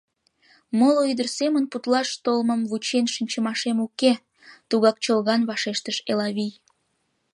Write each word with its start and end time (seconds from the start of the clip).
—Моло 0.77 1.01
ӱдыр 1.11 1.27
семын 1.37 1.65
путлаш 1.71 2.09
толмым 2.25 2.61
вучен 2.69 3.05
шинчымашем 3.15 3.77
уке!— 3.85 4.11
тугак 4.69 4.97
чолган 5.03 5.41
вашештыш 5.49 5.97
Элавий. 6.11 6.53